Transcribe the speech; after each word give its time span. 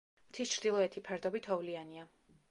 მთის 0.29 0.53
ჩრდილოეთი 0.53 1.03
ფერდობი 1.09 1.41
თოვლიანია. 1.49 2.07